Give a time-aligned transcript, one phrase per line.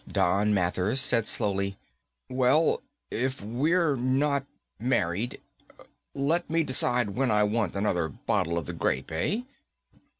[0.11, 1.77] Don Mathers said slowly,
[2.27, 4.47] "Well, if we're not
[4.79, 5.39] married,
[6.15, 9.41] let me decide when I want another bottle of the grape, eh?"